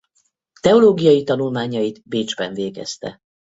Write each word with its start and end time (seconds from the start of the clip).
Teológiai 0.61 1.23
tanulmányait 1.23 2.01
Bécsben 2.05 2.53
végezte. 2.53 3.19